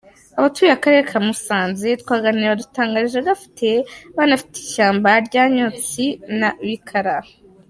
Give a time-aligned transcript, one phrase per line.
[0.37, 3.67] Abatuye Akarere ka Musanze twaganiriye badutangarije gafite
[4.15, 6.05] banafite ishyamba rya Nkotsi
[6.39, 7.17] na Bikara.